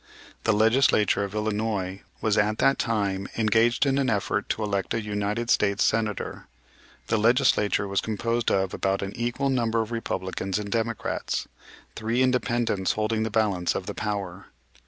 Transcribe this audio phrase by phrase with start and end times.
[0.45, 5.01] The Legislature of Illinois was at that time engaged in an effort to elect a
[5.03, 6.47] United States Senator.
[7.05, 11.47] The Legislature was composed of about an equal number of Republicans and Democrats,
[11.95, 14.47] three Independents holding the balance of power.